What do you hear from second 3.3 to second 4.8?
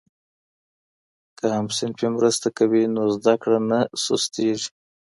کړه نه سستېږي.